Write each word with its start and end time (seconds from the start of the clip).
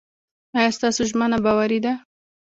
ایا 0.57 0.69
ستاسو 0.77 1.01
ژمنه 1.09 1.37
باوري 1.45 1.79
ده؟ 1.85 1.93